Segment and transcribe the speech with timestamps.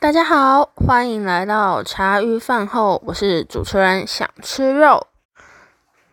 [0.00, 5.08] 大家好，欢迎来到茶余饭后，我是主持人想吃肉。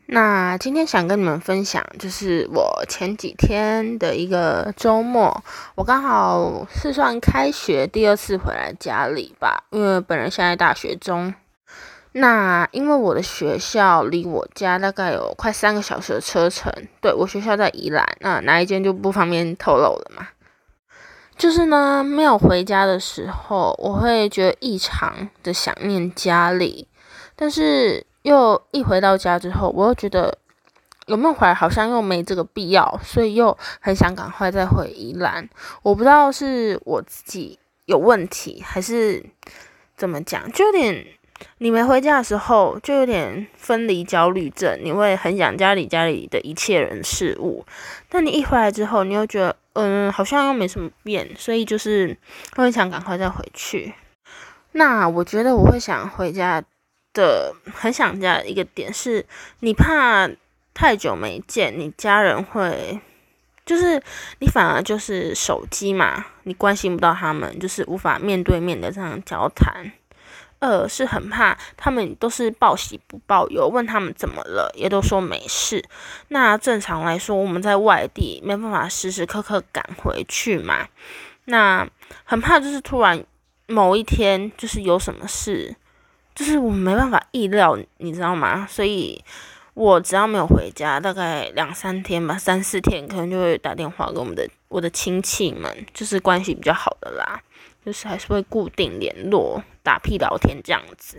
[0.07, 5.41] 那今天想跟你们分享，就是我前几天的一个周末，
[5.75, 11.33] 我刚好是算开学第二次回来家里吧，因为本人现在大学中。
[12.11, 16.69] 那因为我的学校离我家大概有快三个小时的车程，
[16.99, 20.27] 对我学校在宜兰，那哪一间就不方便透露了嘛。
[21.37, 26.87] 就是呢，没有回家的时候，我会觉得异常的想念家里，
[27.35, 30.35] 但是又一回到家之后，我又觉得
[31.05, 35.47] 有没有回来好像又没这个必要，所以又很想赶快再回宜兰。
[35.83, 39.23] 我不知道是我自己有问题，还是
[39.95, 41.05] 怎么讲，就有点
[41.59, 47.63] 你没回家的时候，就有点分离焦虑症，你会很想家里家里的一切人事物，
[48.09, 49.55] 但你一回来之后，你又觉得。
[49.79, 52.17] 嗯，好像又没什么变，所以就是
[52.55, 53.93] 会想赶快再回去。
[54.71, 56.63] 那我觉得我会想回家
[57.13, 59.23] 的，很想家一个点是，
[59.59, 60.27] 你怕
[60.73, 62.99] 太久没见，你家人会，
[63.65, 64.01] 就是
[64.39, 69.91] 你反而就是手机嘛，你关心不到他们，就是无法面对面的这样交谈。
[70.59, 75.83] 二是很怕他们都是报喜不报忧，问他们怎么了，也都说没事。
[76.29, 80.87] 那正常来说，我们在外地没办法时时刻刻赶回去嘛。
[81.45, 81.87] 那
[82.23, 83.23] 很怕就是突然
[83.67, 85.75] 某一天就是有什么事，
[86.33, 88.67] 就是我们没办法意料，你知道吗？
[88.69, 89.23] 所以
[89.73, 97.39] 我只要没有回家，大概两三天吧，三四天可能就会打电话给我们的我的亲戚们，就是关系比较好的啦。
[97.87, 101.17] 就是还是会固定联络、打屁聊天这样子。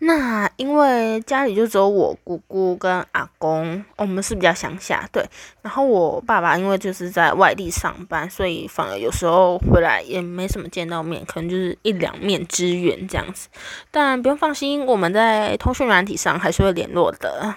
[0.00, 5.24] 那因为家里就只有我姑姑跟阿公，我们是比较乡下，对。
[5.62, 13.48] 然后我爸爸因为就是在外地上班，所以反而有时候回来也没什么见到面，可能就是一两面之缘这样子。
[13.90, 17.54] 但不用放心，我们在通讯软体上还是会联络的，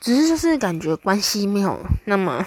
[0.00, 2.42] 只是就是感觉关系没有那么，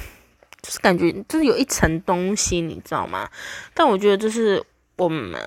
[0.64, 3.30] 就是感觉就是有一层东西，你知道吗？
[3.76, 4.66] 但我觉得就是。
[4.98, 5.40] 我们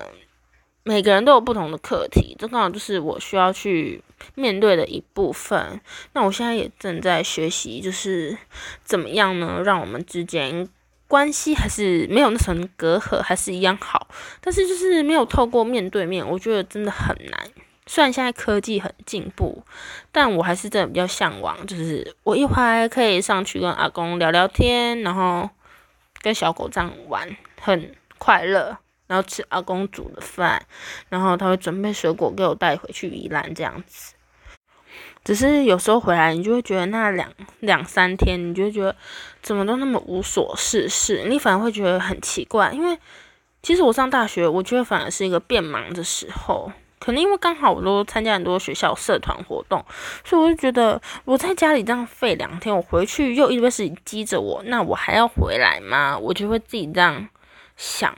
[0.83, 4.01] 每个人都有不同的课题，这刚好就是我需要去
[4.33, 5.79] 面对的一部分。
[6.13, 8.35] 那我现在也正在学习，就是
[8.83, 10.67] 怎么样呢，让我们之间
[11.07, 14.07] 关系还是没有那层隔阂，还是一样好。
[14.39, 17.51] 但是就是没有透过面对面，我觉得真的很难。
[17.85, 19.63] 虽然现在科技很进步，
[20.11, 25.49] 但我还是真的比较向往，就是我一会儿可以上去跟阿公聊聊天，然后
[26.21, 28.77] 跟小狗这样玩，很快乐。
[29.11, 30.65] 然后吃阿公煮的饭，
[31.09, 34.13] 然后他会准备水果给我带回去宜兰这样子。
[35.25, 37.29] 只是有时候回来，你就会觉得那两
[37.59, 38.95] 两三天，你就觉得
[39.41, 42.71] 怎么都那么无所事事，你反而会觉得很奇怪。
[42.71, 42.97] 因为
[43.61, 49.83] 其实我上大学，我觉得反而是一个变忙的时候，可能因为刚好我都参加很多学校社团活动，
[50.23, 56.17] 所以我就觉得我在家里这样废两天，我回去又一堆事情积着我，那我还要回来吗？
[56.17, 57.27] 我就会自己这样
[57.75, 58.15] 想。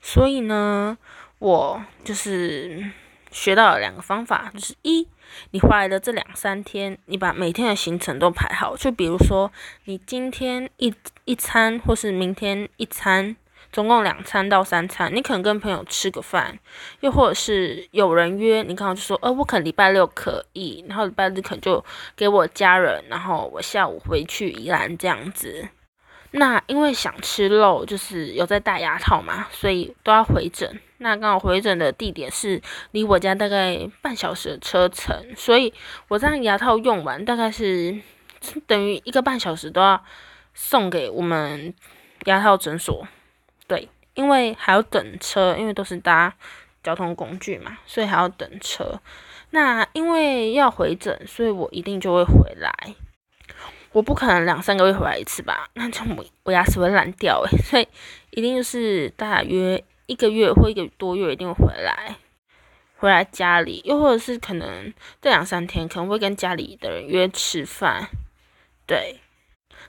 [0.00, 0.96] 所以呢，
[1.38, 2.90] 我就是
[3.30, 5.08] 学到了两个方法，就是一，
[5.52, 9.50] 你回来的这两三天，你把每天的行程都排好，就比如说
[9.84, 10.94] 你今天一
[11.24, 13.34] 一餐，或是明天一餐，
[13.72, 16.58] 总共两餐到三餐，你可能跟朋友吃个饭，
[17.00, 21.82] 又或者是有人约，你刚好就说，呃，我可能礼拜六可以，然后礼拜日可能就
[22.14, 25.68] 给我家人，然后我下午回去宜兰这样子。
[26.32, 30.80] 那因为想吃肉，就是有在戴牙套嘛，所以都要回诊。
[30.98, 32.60] 那刚好回诊的地点是
[32.92, 35.72] 离我家大概半小时的车程，所以
[36.08, 38.00] 我这样牙套用完，大概是
[38.66, 40.02] 等于一个半小时都要
[40.54, 41.74] 送给我们
[42.24, 43.06] 牙套诊所。
[43.66, 46.32] 对，因为还要等车，因为都是搭
[46.82, 49.00] 交通工具嘛，所以还要等车。
[49.50, 52.72] 那因为要回诊，所以我一定就会回来。
[53.92, 57.86] 我不可能两三个月回来一次吧，那这样我我牙齿会烂掉诶， 所以
[58.30, 62.16] 一定是大约一个月或一个多月一定会回来，
[62.96, 68.08] 回来家里，又或者是可能这两三天可能会跟家里的人约吃饭，
[68.86, 69.20] 对，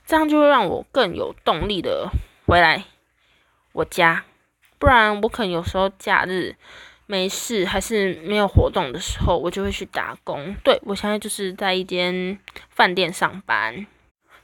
[0.05, 2.09] 这样就会让我更有动力的
[2.45, 2.83] 回来
[3.71, 4.25] 我家，
[4.77, 6.55] 不然我可能有时候假日。
[7.05, 10.55] 没事，还是没有活动的时候，我就会去打工。
[10.63, 12.39] 对我现在就是在一间
[12.69, 13.85] 饭店上班，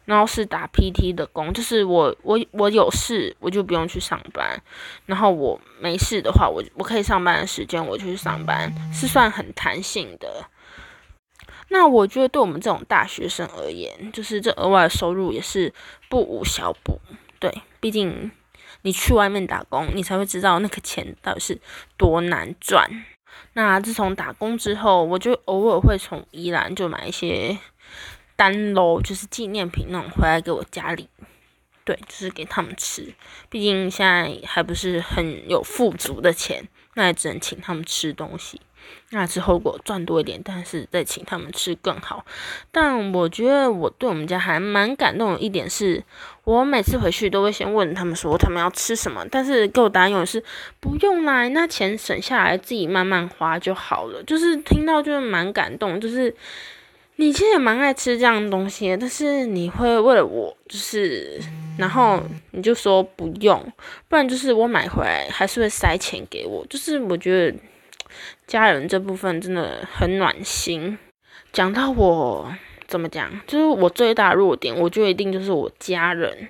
[0.10, 4.60] 然后是打 PT 的工，就是我我我有事我就不用去上班，
[5.06, 10.46] 然后我没事的话，我我可以上班的时间我就去上班，是算很弹性的。
[11.68, 15.72] 那我觉得对我们这种大学生而言，就是这额外的收入也是
[16.10, 17.00] 不无小补。
[17.38, 18.32] 对，毕竟
[18.82, 21.62] 你去外面打工，你才会知道那个钱到底是
[21.98, 23.06] 多难赚。
[23.54, 27.56] 那自从打工之后，我就偶尔会从宜兰就买一些
[28.39, 31.09] 单喽，就是纪念品那种回来给我家里，
[31.83, 33.13] 对，就是给他们吃。
[33.50, 36.63] 毕竟现在还不是很有富足的钱，
[36.94, 38.62] 那也只能请他们吃东西。
[39.09, 42.25] 那之后如果赚多一点，但是再请他们吃更好。
[42.71, 46.01] 但我觉得我对我们家还蛮感动的一点是，
[46.45, 50.41] 我每次回去都会先问他们说他们要吃什么，但是给我答案永远是
[50.80, 54.24] 不用啦，那钱省下来自己慢慢花就好了。
[54.24, 56.33] 就是听到就是蛮感动，就是
[57.19, 61.38] 你其实也蛮爱吃这样东西，但是你会为了我就是，
[61.77, 63.62] 然后你就说不用，
[64.07, 67.57] 不然就是我买回来还是会塞钱给我，就是我觉得。
[68.48, 70.98] 家人这部分真的很暖心。
[71.54, 72.51] 讲到我
[72.88, 76.50] 怎么讲，就是我最大弱点，我觉得一定就是我家人。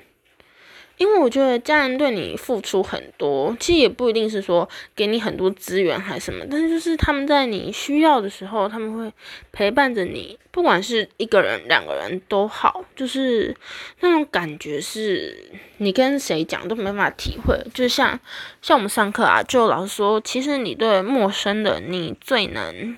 [1.00, 9.12] 因为我觉得家人对你付出很多，其实也不一定是说给你很多资源还是什么，但是就是他们在你需要的时候，他们会
[9.54, 13.56] 陪伴着你，不管是一个人、两个人都好，就是
[14.02, 17.58] 那种感觉是你跟谁讲都没办法体会。
[17.74, 18.20] 就像
[18.62, 22.98] 像我们上课啊，就老师说，其实你对陌生的你最能。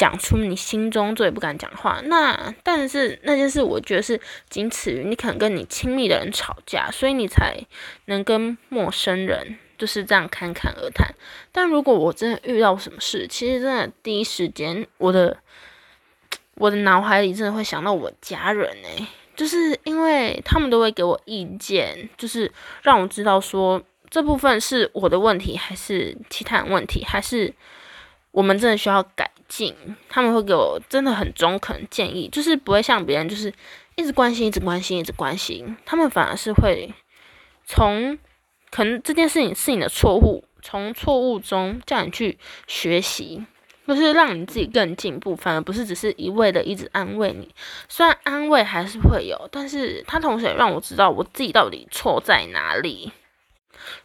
[0.00, 4.18] 讲出你心中最不敢讲话，那但是那件事，我觉得是
[4.48, 7.54] 仅此于你可能跟你亲密的人吵架，所以你才
[8.06, 11.14] 能跟陌生人就是这样侃侃而谈。
[11.52, 15.36] 但如果我真的遇到什么事，其实真的第一时间，我的
[16.56, 19.06] 我的脑海里真的会想到我家人诶，
[19.36, 22.50] 就是因为他们都会给我意见，就是
[22.80, 27.52] 让我知道说这部分是我的问题，还是其他人问题，还是。
[28.32, 29.74] 我们真的需要改进，
[30.08, 33.52] 他们会给我真的很中肯建议，就是不会像别人就是
[33.96, 36.94] 一直关心、一直关心、一直关心，他们反而是会
[37.66, 38.16] 从
[38.70, 42.38] 可能这件事情是你的错误，从错误中叫你去
[42.68, 43.44] 学习，
[43.86, 47.52] 就是让你自己更进步，反而不是只是一味的一直安慰你。
[47.88, 53.12] 虽然安慰还是会有，但是他同时也让我知道我自己到底错在哪里。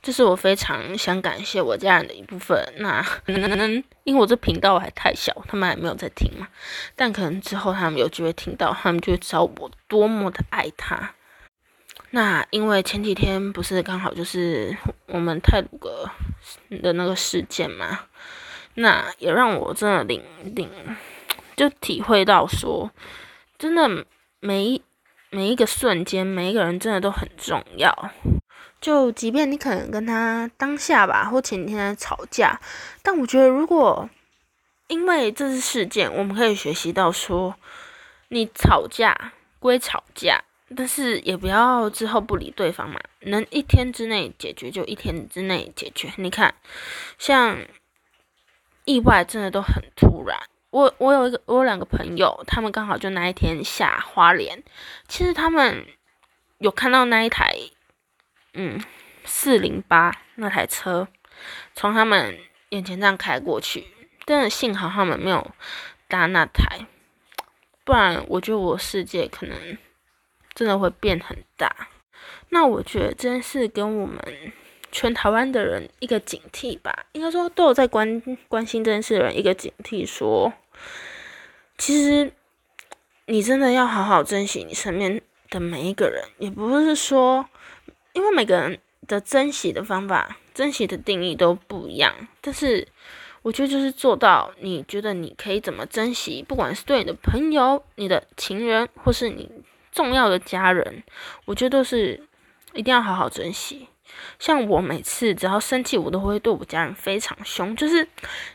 [0.01, 2.57] 这是我非常想感谢我家人的一部分。
[2.77, 6.47] 那可能因为我这频道还太小，他们还没有在听嘛。
[6.95, 11.13] 但可能之后他们有机会听到，他们就会知道我多么的爱他。
[12.11, 14.75] 那因为前几天不是刚好就是
[15.07, 16.09] 我们泰鲁格
[16.81, 18.01] 的那个事件嘛，
[18.75, 20.69] 那也让我真的领领
[21.57, 22.89] 就体会到说，
[23.57, 24.05] 真的
[24.39, 24.81] 每一
[25.29, 27.93] 每一个瞬间，每一个人真的都很重要。
[28.85, 32.61] 就即便你可能跟他当下吧，或前几天吵架，
[33.01, 34.07] 但我觉得如果
[34.85, 37.55] 因为这次事件，我们可以学习到说，
[38.27, 40.43] 你吵架归吵架，
[40.77, 42.99] 但是也不要之后不理对方嘛。
[43.21, 46.13] 能一天之内解决就一天之内解决。
[46.17, 46.53] 你看，
[47.17, 47.57] 像
[48.83, 50.37] 意外真的都很突然。
[50.69, 54.61] 我我有一个我有两个朋友，他们刚好就那一天下花莲，
[55.07, 55.87] 其实他们
[56.59, 57.55] 有看到那一台。
[58.57, 58.81] 嗯，
[59.25, 61.07] 四零八那台车
[61.73, 62.37] 从他们
[62.69, 63.85] 眼前这样开过去，
[64.25, 65.51] 真的幸好他们没有
[66.07, 66.85] 搭那台，
[67.83, 69.77] 不然我觉得我世界可能
[70.53, 71.89] 真的会变很大。
[72.49, 74.17] 那我觉得这件事跟我们
[74.89, 80.53] 全台湾的人一个警惕吧，应该说都有在关关心这件事的人一个警惕，说
[81.77, 82.31] 其实
[83.25, 87.49] 你真的要好好珍惜你身边的每一个人，也不是说。
[88.15, 92.87] 因为每个人的珍惜的方法、珍惜的定义都不一样，但是
[93.41, 99.51] 我觉得就是做到你觉得你可以怎么珍惜，不管是对你的朋友、你的情人，或是你
[99.91, 101.03] 重要的家人，
[101.43, 102.25] 我觉得都是
[102.73, 103.89] 一定要好好珍惜。
[104.39, 108.07] 像我每次只要生气，我都会对我家人非常凶，就是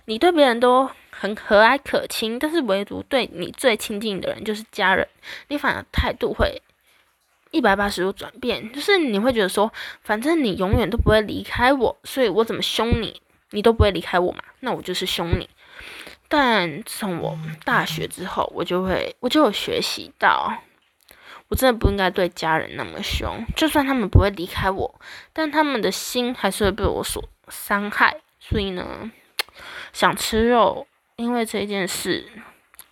[0.07, 5.07] 你对别人都很和蔼可亲，但是唯独对你最亲近的人，就是家人，
[5.49, 6.63] 你反而态度会。
[7.51, 15.49] 一百八十度转变，就是你会觉得说，反正你永远都不会离开我，所以我怎么凶你，你都不会离开我嘛，那我就是凶你。
[16.29, 20.53] 但从我大学之后，我就会，我就有学习到，
[21.49, 25.01] 我真的不应该对家人那么凶，就算他们不会离开我，
[25.33, 28.21] 但他们的心还是会被我所伤害。
[28.39, 29.11] 所以呢，
[29.93, 32.29] 想吃肉，因为这件事，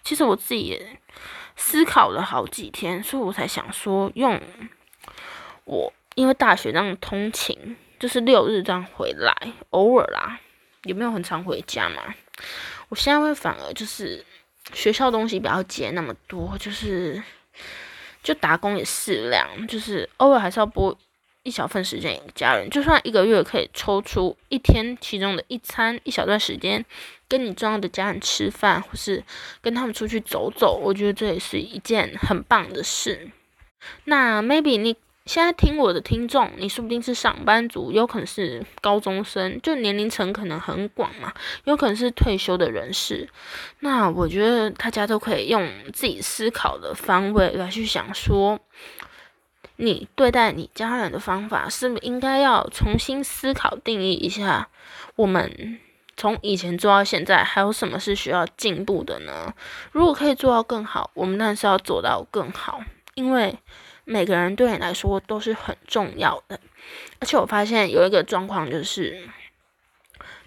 [0.03, 0.99] 其实我自己也。
[1.61, 4.41] 思考了好几天，所以我才想说用
[5.65, 9.35] 我，因为大学这样通勤，就是六日这样回来，
[9.71, 10.38] 偶尔啦，
[10.85, 12.15] 也没有很常回家嘛？
[12.88, 14.25] 我现在会反而就是
[14.73, 17.21] 学校东西不要接那么多，就是
[18.23, 20.97] 就打工也适量，就是偶尔还是要拨
[21.43, 26.85] 一小份时间给家人，就算一个月可以抽出一天其中的一餐一小段时间，
[27.28, 29.23] 跟你重要的家人吃饭，或是
[29.61, 33.30] 跟他们出去走走，我觉得这也是一件很棒的事。
[34.04, 34.97] 那 maybe 你。
[35.26, 41.30] 现在听我的听众，你说不定是上班族，有可能是高中生，就年龄层可能很广嘛，
[41.64, 43.28] 有可能是退休的人士。
[43.80, 48.58] 那我觉得大家都可以用自己思考的方位来去想，说
[49.76, 54.70] 你对待你家人的方法，是不是应该要重新思考定义一下？
[55.14, 55.78] 我们
[56.19, 59.55] 从以前做到现在，还有什么是需要进步的呢？
[59.93, 62.83] 如果可以做到更好，我们当然是要做到更好，
[63.15, 63.57] 因为。
[64.11, 66.59] 每个人对你来说都是很重要的，
[67.21, 69.29] 而且我发现有一个状况就是，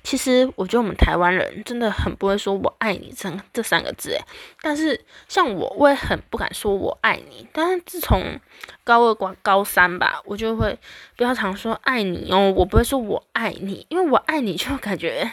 [0.02, 4.18] 其实我觉得我们台湾人真的很不会说我爱你这这三个字，
[4.64, 7.48] 但是像我，我也很不敢说我爱你。
[7.54, 8.40] 但是自从
[8.84, 10.76] 高二过高三吧，我就会
[11.16, 15.32] 比较常说爱你哦，我不会说我爱你，因为我爱你就感觉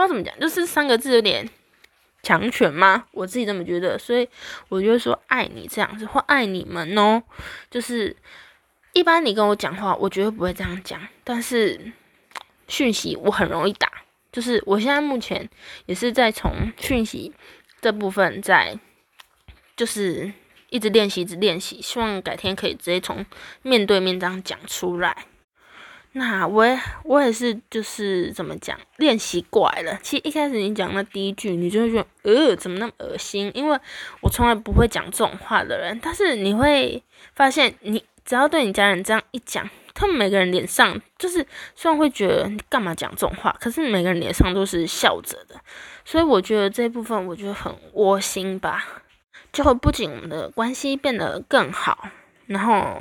[0.00, 1.48] 不知道怎么讲，就是三个字有点。
[2.22, 3.06] 强权吗？
[3.12, 4.28] 我自己这么觉得，所以
[4.68, 7.22] 我就说爱你这样子，或爱你们哦。
[7.70, 8.14] 就是
[8.92, 11.00] 一般你跟我讲话，我绝对不会这样讲。
[11.24, 11.80] 但是
[12.68, 13.90] 讯息我很容易打，
[14.30, 15.48] 就是我现在目前
[15.86, 17.32] 也是在从讯息
[17.80, 18.78] 这部分在，
[19.74, 20.30] 就是
[20.68, 23.24] 一直练习，一直练习，希望改天可以直接从
[23.62, 25.24] 面对面这样讲出来。
[26.12, 29.96] 那我也我也是，就是怎么讲，练习过来了。
[30.02, 33.48] 其实一开始你讲那第一句，你就会觉得，呃，怎么那么恶心？
[33.54, 33.78] 因为
[34.20, 36.00] 我从来不会讲这种话的人。
[36.02, 37.00] 但是你会
[37.36, 45.54] 发现，你只要对你家人这样一讲，他们每个人脸上就是，虽然会觉得你干嘛讲这种话，可是每个人脸上都是笑着的。
[46.04, 48.84] 所以我觉得这部分，我觉得很窝心吧。
[49.52, 52.08] 就会不仅我们的关系变得更好，
[52.46, 53.00] 然后。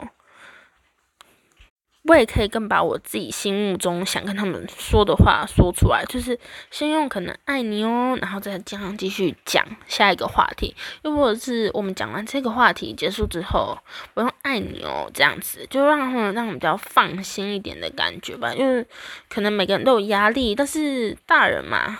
[2.09, 6.39] 我也可以更把我自己心目中想跟他们说的话说出来，就是
[6.71, 13.77] 先用可能爱你哦，然后再这样继续讲下一个话题，又或者是我们讲完这个话题结束之后，
[14.15, 18.55] 我用爱你哦这样子，就让他们让我比较放心一点的感觉吧。
[18.55, 18.83] 因为
[19.29, 21.99] 可能每个人都有压力，但是大人嘛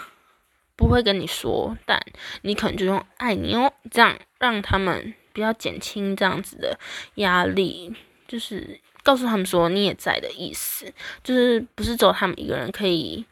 [0.75, 2.01] 不会跟你说，但
[2.42, 6.80] 你可能就用爱你哦，这样让他们比较减轻这样子的
[7.13, 7.94] 压力，
[8.28, 8.80] 就是。
[9.10, 13.25] 告诉他们说你也在的意思，就是不是只有他们一个人可以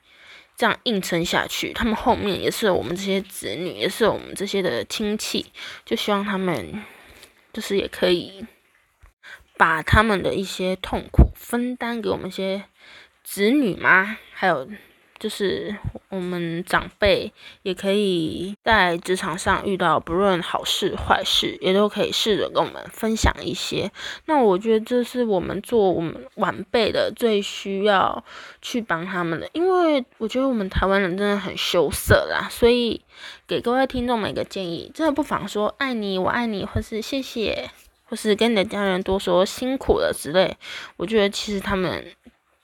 [0.55, 5.45] 这样硬撑下去，他们后面也是我们这些子女，也是我们这些的亲戚，
[5.85, 6.83] 就希望他们
[7.53, 8.43] 就是也可以
[9.55, 12.63] 把他们的一些痛苦分担给我们一些
[13.23, 14.67] 子女吗，还有。
[15.19, 15.75] 就是
[16.09, 17.31] 我们长辈
[17.63, 23.91] 也可以在职场上遇到不论好事坏事，也都可以试着跟我们分享一些。
[24.25, 28.23] 那我觉得这是我们做我们晚辈的最需要
[28.61, 32.47] 去帮他们的，因为我觉得我们台湾人真的很羞涩啦。
[32.51, 33.01] 所以
[33.47, 37.69] 给各位听众们一个建议，真的不妨说爱你，我爱你，或是谢谢，
[38.05, 40.55] 或是跟你的家人多说辛苦了之类。
[40.97, 42.05] 我觉得其实他们。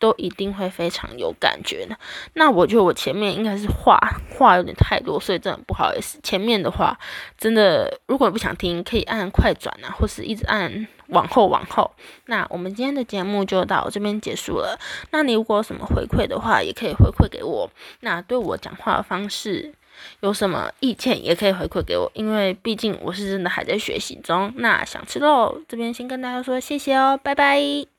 [0.04, 1.98] 都一定会非常有感觉的。
[2.34, 3.98] 那我觉得我前面应该是话
[4.38, 6.20] 话有点太多，所以真的不好意思。
[6.22, 7.00] 前面的话
[7.38, 11.90] 真的，如果不想听，可以按快转啊，或是一直按往后往后。
[12.26, 14.78] 那我们今天的节目就到这边结束了。
[15.12, 17.70] 那你如果有什么回馈的话，也可以回馈给我。
[18.02, 19.74] 那对我讲话的方式
[20.20, 24.52] 有什么意见，也可以回馈给我，因为毕竟我是真的还在学习中。
[24.58, 27.93] 那想吃肉这边先跟大家说谢谢哦，拜拜。